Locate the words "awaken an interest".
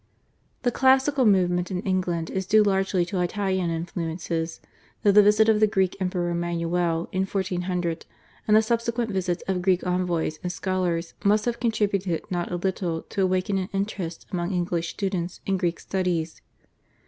13.21-14.25